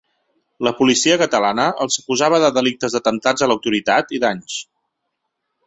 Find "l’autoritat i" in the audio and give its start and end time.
3.53-4.25